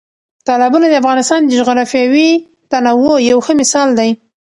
[0.47, 2.29] تالابونه د افغانستان د جغرافیوي
[2.71, 4.09] تنوع یو ښه مثال دی.